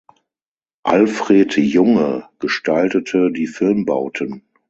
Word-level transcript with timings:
Alfred 0.81 1.55
Junge 1.57 2.27
gestaltete 2.39 3.31
die 3.31 3.45
Filmbauten. 3.45 4.41